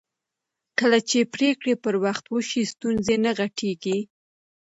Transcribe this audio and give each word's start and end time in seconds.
کله 0.79 0.99
چې 1.09 1.19
پرېکړې 1.33 1.73
پر 1.83 1.95
وخت 2.05 2.25
وشي 2.33 2.61
ستونزې 2.73 3.15
نه 3.25 3.31
غټېږي 3.39 3.97